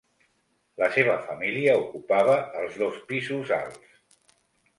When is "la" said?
0.83-0.87